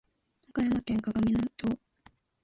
[0.49, 1.77] 岡山県鏡野町